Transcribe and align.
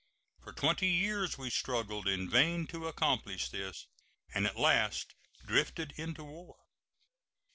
For 0.41 0.51
twenty 0.51 0.87
years 0.87 1.37
we 1.37 1.51
struggled 1.51 2.07
in 2.07 2.27
vain 2.27 2.65
to 2.69 2.87
accomplish 2.87 3.49
this, 3.49 3.85
and 4.33 4.47
at 4.47 4.57
last 4.57 5.13
drifted 5.45 5.91
into 5.95 6.23
war. 6.23 6.55